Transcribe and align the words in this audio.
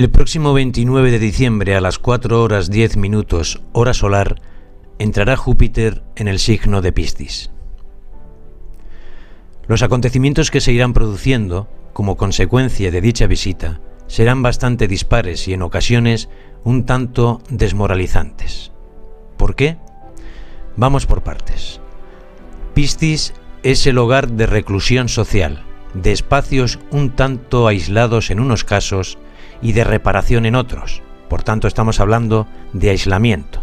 El 0.00 0.08
próximo 0.08 0.54
29 0.54 1.10
de 1.10 1.18
diciembre 1.18 1.76
a 1.76 1.80
las 1.82 1.98
4 1.98 2.42
horas 2.42 2.70
10 2.70 2.96
minutos 2.96 3.60
hora 3.72 3.92
solar 3.92 4.40
entrará 4.98 5.36
Júpiter 5.36 6.02
en 6.16 6.26
el 6.26 6.38
signo 6.38 6.80
de 6.80 6.90
Piscis. 6.90 7.50
Los 9.68 9.82
acontecimientos 9.82 10.50
que 10.50 10.62
se 10.62 10.72
irán 10.72 10.94
produciendo 10.94 11.68
como 11.92 12.16
consecuencia 12.16 12.90
de 12.90 13.02
dicha 13.02 13.26
visita 13.26 13.82
serán 14.06 14.42
bastante 14.42 14.88
dispares 14.88 15.46
y 15.48 15.52
en 15.52 15.60
ocasiones 15.60 16.30
un 16.64 16.86
tanto 16.86 17.42
desmoralizantes. 17.50 18.72
¿Por 19.36 19.54
qué? 19.54 19.76
Vamos 20.76 21.04
por 21.04 21.22
partes. 21.22 21.78
Piscis 22.72 23.34
es 23.62 23.86
el 23.86 23.98
hogar 23.98 24.30
de 24.30 24.46
reclusión 24.46 25.10
social, 25.10 25.62
de 25.92 26.12
espacios 26.12 26.78
un 26.90 27.10
tanto 27.10 27.68
aislados 27.68 28.30
en 28.30 28.40
unos 28.40 28.64
casos 28.64 29.18
y 29.62 29.72
de 29.72 29.84
reparación 29.84 30.46
en 30.46 30.54
otros. 30.54 31.02
Por 31.28 31.42
tanto, 31.42 31.68
estamos 31.68 32.00
hablando 32.00 32.46
de 32.72 32.90
aislamiento. 32.90 33.62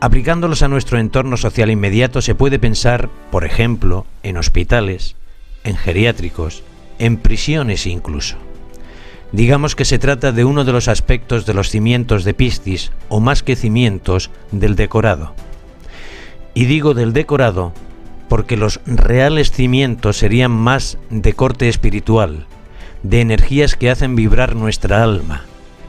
Aplicándolos 0.00 0.62
a 0.62 0.68
nuestro 0.68 0.98
entorno 0.98 1.36
social 1.36 1.70
inmediato 1.70 2.22
se 2.22 2.34
puede 2.34 2.58
pensar, 2.58 3.08
por 3.30 3.44
ejemplo, 3.44 4.06
en 4.22 4.36
hospitales, 4.36 5.16
en 5.64 5.76
geriátricos, 5.76 6.62
en 6.98 7.16
prisiones 7.16 7.86
incluso. 7.86 8.36
Digamos 9.32 9.74
que 9.74 9.84
se 9.84 9.98
trata 9.98 10.32
de 10.32 10.44
uno 10.44 10.64
de 10.64 10.72
los 10.72 10.88
aspectos 10.88 11.46
de 11.46 11.54
los 11.54 11.68
cimientos 11.68 12.24
de 12.24 12.32
Piscis, 12.32 12.92
o 13.08 13.20
más 13.20 13.42
que 13.42 13.56
cimientos, 13.56 14.30
del 14.52 14.74
decorado. 14.74 15.34
Y 16.54 16.64
digo 16.64 16.94
del 16.94 17.12
decorado 17.12 17.72
porque 18.28 18.56
los 18.56 18.80
reales 18.86 19.50
cimientos 19.50 20.18
serían 20.18 20.50
más 20.50 20.98
de 21.10 21.32
corte 21.32 21.68
espiritual, 21.68 22.46
de 23.08 23.22
energías 23.22 23.74
que 23.74 23.88
hacen 23.88 24.16
vibrar 24.16 24.54
nuestra 24.54 25.02
alma, 25.02 25.44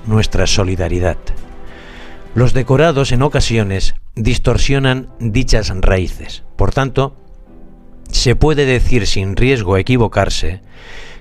nuestra 0.07 0.47
solidaridad. 0.47 1.17
Los 2.33 2.53
decorados 2.53 3.11
en 3.11 3.23
ocasiones 3.23 3.95
distorsionan 4.16 5.09
dichas 5.19 5.69
raíces. 5.81 6.44
Por 6.55 6.71
tanto, 6.71 7.17
se 8.09 8.38
puede 8.38 8.66
decir 8.66 9.05
sin 9.05 9.35
riesgo 9.35 9.75
a 9.75 9.81
equivocarse 9.81 10.61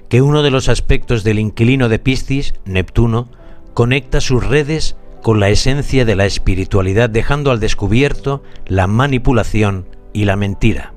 que 0.09 0.23
uno 0.23 0.43
de 0.45 0.53
los 0.53 0.69
aspectos 0.69 1.25
del 1.25 1.41
inquilino 1.41 1.89
de 1.89 1.99
Piscis, 1.99 2.55
Neptuno, 2.65 3.29
conecta 3.75 4.21
sus 4.21 4.47
redes 4.47 4.95
con 5.21 5.41
la 5.41 5.49
esencia 5.49 6.05
de 6.05 6.15
la 6.15 6.27
espiritualidad 6.27 7.11
dejando 7.11 7.51
al 7.51 7.59
descubierto 7.59 8.45
la 8.67 8.87
manipulación 8.87 9.87
y 10.13 10.27
la 10.27 10.37
mentira. 10.37 10.93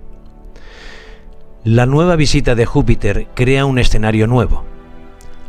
La 1.63 1.87
nueva 1.87 2.15
visita 2.15 2.53
de 2.53 2.67
Júpiter 2.67 3.27
crea 3.33 3.65
un 3.65 3.79
escenario 3.79 4.27
nuevo. 4.27 4.70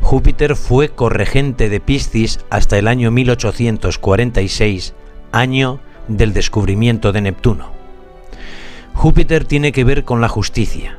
Júpiter 0.03 0.55
fue 0.57 0.89
corregente 0.89 1.69
de 1.69 1.79
Piscis 1.79 2.39
hasta 2.49 2.77
el 2.77 2.87
año 2.87 3.09
1846, 3.09 4.93
año 5.31 5.79
del 6.07 6.33
descubrimiento 6.33 7.13
de 7.13 7.21
Neptuno. 7.21 7.71
Júpiter 8.93 9.45
tiene 9.45 9.71
que 9.71 9.85
ver 9.85 10.03
con 10.03 10.21
la 10.21 10.27
justicia. 10.27 10.97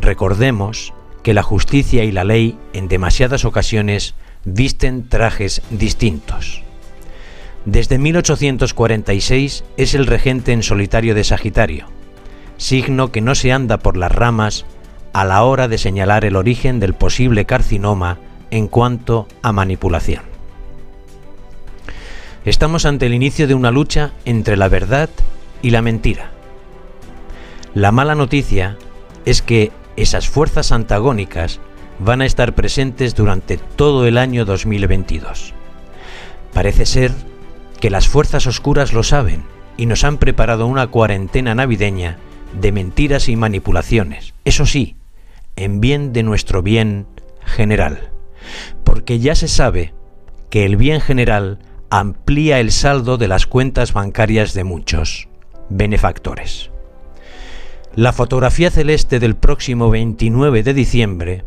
Recordemos 0.00 0.92
que 1.22 1.34
la 1.34 1.42
justicia 1.42 2.04
y 2.04 2.10
la 2.10 2.24
ley 2.24 2.58
en 2.72 2.88
demasiadas 2.88 3.44
ocasiones 3.44 4.14
visten 4.44 5.08
trajes 5.08 5.62
distintos. 5.70 6.62
Desde 7.66 7.98
1846 7.98 9.62
es 9.76 9.94
el 9.94 10.06
regente 10.06 10.52
en 10.52 10.62
solitario 10.62 11.14
de 11.14 11.22
Sagitario, 11.22 11.86
signo 12.56 13.12
que 13.12 13.20
no 13.20 13.34
se 13.34 13.52
anda 13.52 13.78
por 13.78 13.96
las 13.96 14.10
ramas 14.10 14.64
a 15.14 15.24
la 15.24 15.44
hora 15.44 15.68
de 15.68 15.78
señalar 15.78 16.24
el 16.24 16.34
origen 16.34 16.80
del 16.80 16.92
posible 16.92 17.46
carcinoma 17.46 18.18
en 18.50 18.66
cuanto 18.66 19.28
a 19.42 19.52
manipulación. 19.52 20.22
Estamos 22.44 22.84
ante 22.84 23.06
el 23.06 23.14
inicio 23.14 23.46
de 23.46 23.54
una 23.54 23.70
lucha 23.70 24.12
entre 24.24 24.56
la 24.56 24.68
verdad 24.68 25.08
y 25.62 25.70
la 25.70 25.82
mentira. 25.82 26.30
La 27.74 27.92
mala 27.92 28.16
noticia 28.16 28.76
es 29.24 29.40
que 29.40 29.70
esas 29.96 30.28
fuerzas 30.28 30.72
antagónicas 30.72 31.60
van 32.00 32.20
a 32.20 32.26
estar 32.26 32.54
presentes 32.54 33.14
durante 33.14 33.56
todo 33.56 34.06
el 34.06 34.18
año 34.18 34.44
2022. 34.44 35.54
Parece 36.52 36.86
ser 36.86 37.12
que 37.80 37.88
las 37.88 38.08
fuerzas 38.08 38.48
oscuras 38.48 38.92
lo 38.92 39.04
saben 39.04 39.44
y 39.76 39.86
nos 39.86 40.02
han 40.02 40.18
preparado 40.18 40.66
una 40.66 40.88
cuarentena 40.88 41.54
navideña 41.54 42.18
de 42.60 42.72
mentiras 42.72 43.28
y 43.28 43.36
manipulaciones. 43.36 44.34
Eso 44.44 44.66
sí, 44.66 44.96
en 45.56 45.80
bien 45.80 46.12
de 46.12 46.22
nuestro 46.22 46.62
bien 46.62 47.06
general. 47.44 48.10
Porque 48.84 49.18
ya 49.18 49.34
se 49.34 49.48
sabe 49.48 49.94
que 50.50 50.64
el 50.64 50.76
bien 50.76 51.00
general 51.00 51.58
amplía 51.90 52.60
el 52.60 52.72
saldo 52.72 53.16
de 53.18 53.28
las 53.28 53.46
cuentas 53.46 53.92
bancarias 53.92 54.54
de 54.54 54.64
muchos 54.64 55.28
benefactores. 55.68 56.70
La 57.94 58.12
fotografía 58.12 58.70
celeste 58.70 59.20
del 59.20 59.36
próximo 59.36 59.90
29 59.90 60.62
de 60.64 60.74
diciembre 60.74 61.44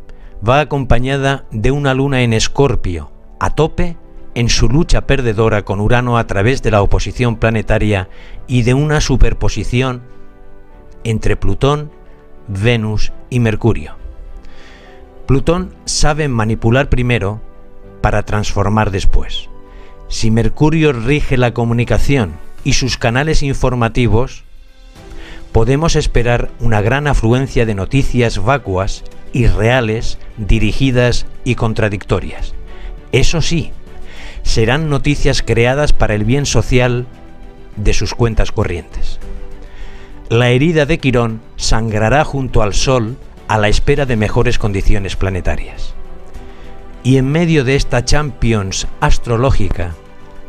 va 0.47 0.62
acompañada 0.62 1.46
de 1.51 1.72
una 1.72 1.94
luna 1.94 2.22
en 2.22 2.31
escorpio, 2.31 3.12
a 3.40 3.50
tope 3.56 3.97
en 4.34 4.50
su 4.50 4.69
lucha 4.69 5.07
perdedora 5.07 5.66
con 5.66 5.81
Urano 5.81 6.17
a 6.17 6.28
través 6.28 6.62
de 6.62 6.72
la 6.72 6.81
oposición 6.81 7.38
planetaria 7.38 8.07
y 8.47 8.62
de 8.62 8.73
una 8.75 9.01
superposición 9.01 10.03
entre 11.03 11.35
Plutón, 11.35 11.91
Venus 12.47 13.12
y 13.30 13.40
Mercurio. 13.40 13.96
Plutón 15.25 15.74
sabe 15.85 16.28
manipular 16.28 16.90
primero 16.90 17.41
para 18.02 18.24
transformar 18.24 18.91
después. 18.91 19.50
Si 20.08 20.31
Mercurio 20.31 20.94
rige 20.94 21.35
la 21.35 21.53
comunicación 21.53 22.34
y 22.63 22.74
sus 22.74 22.97
canales 22.97 23.44
informativos, 23.44 24.46
podemos 25.52 25.96
esperar 25.96 26.50
una 26.59 26.81
gran 26.81 27.08
afluencia 27.08 27.66
de 27.66 27.75
noticias 27.75 28.41
vacuas, 28.41 29.03
irreales, 29.34 30.18
dirigidas 30.38 31.25
y 31.44 31.56
contradictorias. 31.56 32.53
Eso 33.12 33.41
sí, 33.41 33.72
serán 34.44 34.90
noticias 34.90 35.41
creadas 35.41 35.91
para 35.91 36.16
el 36.16 36.24
bien 36.24 36.46
social 36.46 37.06
de 37.75 37.94
sus 37.94 38.14
cuentas 38.14 38.52
corrientes. 38.52 39.19
La 40.30 40.50
herida 40.50 40.86
de 40.86 40.98
Quirón 40.98 41.40
sangrará 41.56 42.26
junto 42.26 42.62
al 42.62 42.74
Sol 42.74 43.16
a 43.48 43.58
la 43.58 43.70
espera 43.70 44.06
de 44.06 44.18
mejores 44.18 44.60
condiciones 44.60 45.16
planetarias. 45.16 45.94
Y 47.02 47.16
en 47.16 47.32
medio 47.32 47.64
de 47.64 47.78
esta 47.78 48.04
Champions 48.04 48.88
astrológica, 49.00 49.96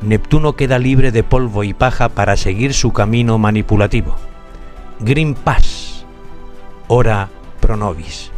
Neptuno 0.00 0.56
queda 0.56 0.80
libre 0.80 1.12
de 1.12 1.22
polvo 1.22 1.62
y 1.62 1.74
paja 1.74 2.08
para 2.08 2.36
seguir 2.36 2.74
su 2.74 2.92
camino 2.92 3.38
manipulativo. 3.38 4.16
Green 4.98 5.34
Pass, 5.34 6.04
ora 6.88 7.28
pro 7.60 7.76
nobis. 7.76 8.32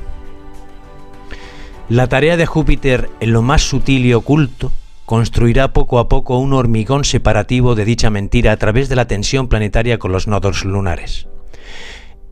La 1.88 2.06
tarea 2.06 2.36
de 2.36 2.44
Júpiter 2.44 3.08
en 3.20 3.32
lo 3.32 3.40
más 3.40 3.62
sutil 3.62 4.04
y 4.04 4.12
oculto 4.12 4.72
construirá 5.10 5.72
poco 5.72 5.98
a 5.98 6.08
poco 6.08 6.38
un 6.38 6.52
hormigón 6.52 7.02
separativo 7.02 7.74
de 7.74 7.84
dicha 7.84 8.10
mentira 8.10 8.52
a 8.52 8.56
través 8.58 8.88
de 8.88 8.94
la 8.94 9.08
tensión 9.08 9.48
planetaria 9.48 9.98
con 9.98 10.12
los 10.12 10.28
nodos 10.28 10.64
lunares 10.64 11.26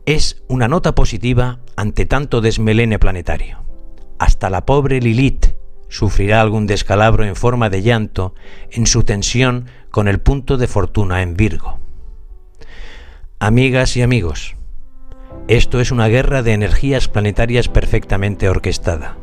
es 0.05 0.41
una 0.47 0.69
nota 0.69 0.95
positiva 0.95 1.59
ante 1.75 2.05
tanto 2.05 2.39
desmelene 2.39 2.97
planetario. 2.97 3.65
Hasta 4.17 4.49
la 4.49 4.65
pobre 4.65 5.01
Lilith 5.01 5.57
sufrirá 5.89 6.39
algún 6.39 6.67
descalabro 6.67 7.25
en 7.25 7.35
forma 7.35 7.69
de 7.69 7.81
llanto 7.81 8.33
en 8.71 8.87
su 8.87 9.03
tensión 9.03 9.65
con 9.91 10.07
el 10.07 10.21
punto 10.21 10.55
de 10.55 10.67
fortuna 10.67 11.21
en 11.21 11.35
Virgo. 11.35 11.79
Amigas 13.39 13.97
y 13.97 14.03
amigos, 14.03 14.55
esto 15.49 15.81
es 15.81 15.91
una 15.91 16.07
guerra 16.07 16.43
de 16.43 16.53
energías 16.53 17.09
planetarias 17.09 17.67
perfectamente 17.67 18.47
orquestada. 18.47 19.17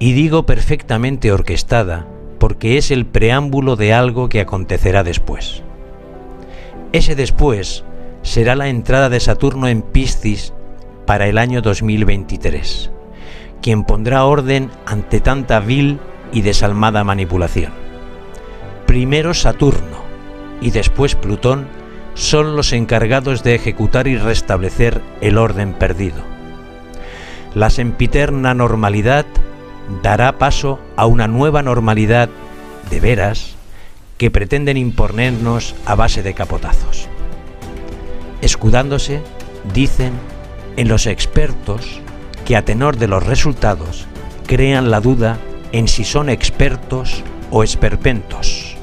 Y 0.00 0.14
digo 0.14 0.46
perfectamente 0.46 1.30
orquestada 1.30 2.08
porque 2.44 2.76
es 2.76 2.90
el 2.90 3.06
preámbulo 3.06 3.74
de 3.74 3.94
algo 3.94 4.28
que 4.28 4.38
acontecerá 4.38 5.02
después. 5.02 5.62
Ese 6.92 7.14
después 7.14 7.84
será 8.20 8.54
la 8.54 8.68
entrada 8.68 9.08
de 9.08 9.18
Saturno 9.18 9.66
en 9.66 9.80
Piscis 9.80 10.52
para 11.06 11.26
el 11.26 11.38
año 11.38 11.62
2023, 11.62 12.90
quien 13.62 13.84
pondrá 13.84 14.26
orden 14.26 14.70
ante 14.84 15.22
tanta 15.22 15.58
vil 15.60 16.00
y 16.32 16.42
desalmada 16.42 17.02
manipulación. 17.02 17.72
Primero 18.86 19.32
Saturno 19.32 20.02
y 20.60 20.70
después 20.70 21.14
Plutón 21.14 21.66
son 22.12 22.56
los 22.56 22.74
encargados 22.74 23.42
de 23.42 23.54
ejecutar 23.54 24.06
y 24.06 24.18
restablecer 24.18 25.00
el 25.22 25.38
orden 25.38 25.72
perdido. 25.72 26.22
La 27.54 27.70
sempiterna 27.70 28.52
normalidad 28.52 29.24
dará 30.02 30.38
paso 30.38 30.78
a 30.96 31.06
una 31.06 31.28
nueva 31.28 31.62
normalidad 31.62 32.28
de 32.90 33.00
veras 33.00 33.56
que 34.18 34.30
pretenden 34.30 34.76
imponernos 34.76 35.74
a 35.86 35.94
base 35.94 36.22
de 36.22 36.34
capotazos 36.34 37.08
escudándose, 38.44 39.22
dicen, 39.72 40.12
en 40.76 40.88
los 40.88 41.06
expertos 41.06 42.00
que 42.44 42.56
a 42.56 42.64
tenor 42.64 42.98
de 42.98 43.08
los 43.08 43.24
resultados 43.24 44.06
crean 44.46 44.90
la 44.90 45.00
duda 45.00 45.38
en 45.72 45.88
si 45.88 46.04
son 46.04 46.28
expertos 46.28 47.22
o 47.50 47.62
esperpentos. 47.62 48.76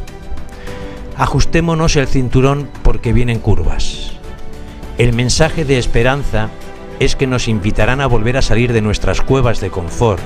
Ajustémonos 1.16 1.96
el 1.96 2.08
cinturón 2.08 2.70
porque 2.82 3.14
vienen 3.14 3.40
curvas. 3.40 4.14
El 4.98 5.14
mensaje 5.14 5.64
de 5.64 5.78
esperanza 5.78 6.50
es 7.00 7.16
que 7.16 7.28
nos 7.28 7.48
invitarán 7.48 8.02
a 8.02 8.08
volver 8.08 8.38
a 8.38 8.42
salir 8.42 8.74
de 8.74 8.82
nuestras 8.82 9.22
cuevas 9.22 9.60
de 9.60 9.70
confort 9.70 10.22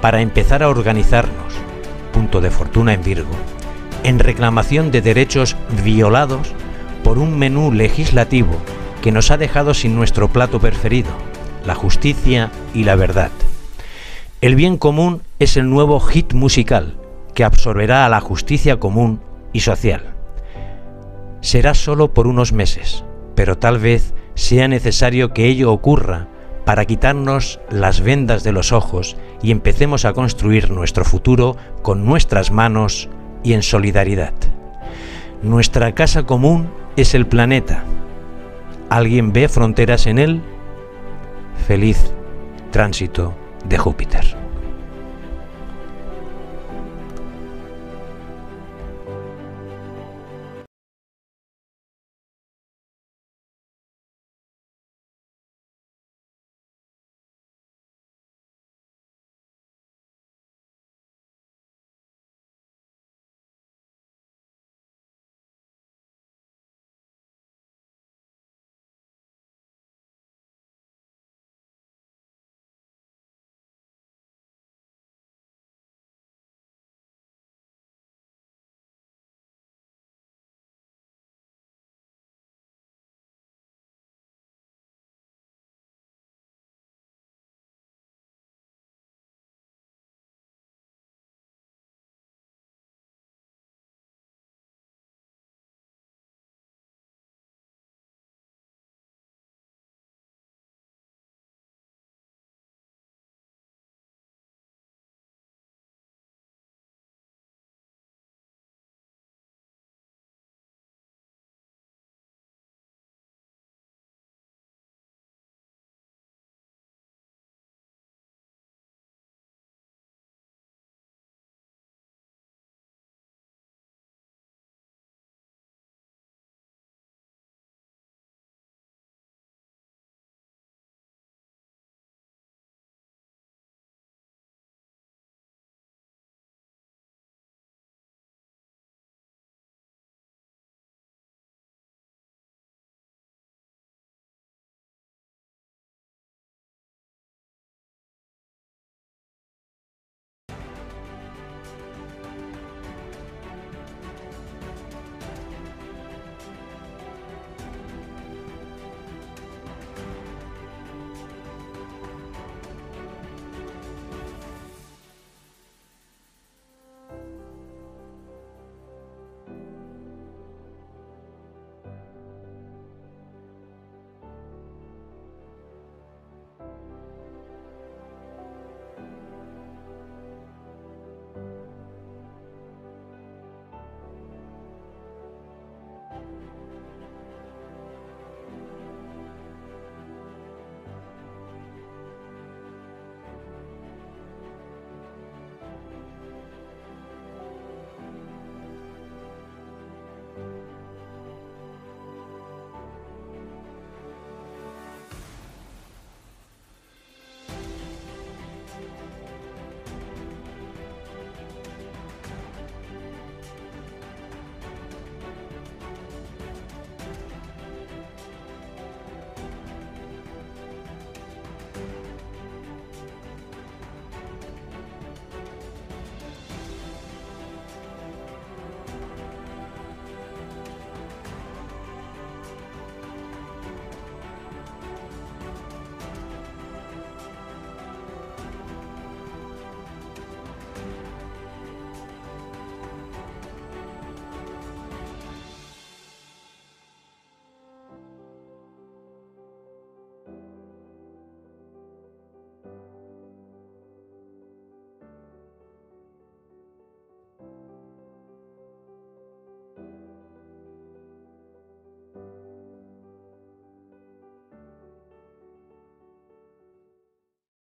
para 0.00 0.20
empezar 0.20 0.62
a 0.62 0.68
organizarnos, 0.68 1.54
punto 2.12 2.40
de 2.40 2.50
fortuna 2.50 2.94
en 2.94 3.02
Virgo, 3.02 3.32
en 4.02 4.18
reclamación 4.18 4.90
de 4.90 5.02
derechos 5.02 5.56
violados 5.84 6.54
por 7.04 7.18
un 7.18 7.38
menú 7.38 7.72
legislativo 7.72 8.52
que 9.02 9.12
nos 9.12 9.30
ha 9.30 9.36
dejado 9.36 9.74
sin 9.74 9.94
nuestro 9.94 10.28
plato 10.28 10.60
preferido, 10.60 11.10
la 11.64 11.74
justicia 11.74 12.50
y 12.74 12.84
la 12.84 12.96
verdad. 12.96 13.30
El 14.40 14.54
bien 14.54 14.78
común 14.78 15.22
es 15.38 15.56
el 15.56 15.68
nuevo 15.68 16.00
hit 16.00 16.32
musical 16.32 16.96
que 17.34 17.44
absorberá 17.44 18.06
a 18.06 18.08
la 18.08 18.20
justicia 18.20 18.78
común 18.78 19.20
y 19.52 19.60
social. 19.60 20.14
Será 21.40 21.74
solo 21.74 22.12
por 22.12 22.26
unos 22.26 22.52
meses, 22.52 23.04
pero 23.34 23.58
tal 23.58 23.78
vez 23.78 24.14
sea 24.34 24.68
necesario 24.68 25.32
que 25.32 25.46
ello 25.46 25.72
ocurra 25.72 26.28
para 26.64 26.84
quitarnos 26.84 27.60
las 27.70 28.00
vendas 28.00 28.44
de 28.44 28.52
los 28.52 28.72
ojos 28.72 29.16
y 29.42 29.50
empecemos 29.50 30.04
a 30.04 30.12
construir 30.12 30.70
nuestro 30.70 31.04
futuro 31.04 31.56
con 31.82 32.04
nuestras 32.04 32.50
manos 32.50 33.08
y 33.42 33.54
en 33.54 33.62
solidaridad. 33.62 34.34
Nuestra 35.42 35.94
casa 35.94 36.24
común 36.24 36.70
es 36.96 37.14
el 37.14 37.26
planeta. 37.26 37.84
¿Alguien 38.90 39.32
ve 39.32 39.48
fronteras 39.48 40.06
en 40.06 40.18
él? 40.18 40.42
Feliz 41.66 42.12
tránsito 42.70 43.34
de 43.64 43.78
Júpiter. 43.78 44.39